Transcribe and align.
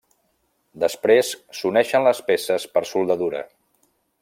Després 0.83 1.29
s'uneixen 1.59 2.07
les 2.09 2.23
peces 2.31 2.67
per 2.77 2.85
soldadura. 2.95 3.45